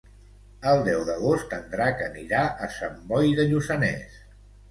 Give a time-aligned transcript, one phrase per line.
[0.69, 4.19] El deu d'agost en Drac anirà a Sant Boi de Lluçanès.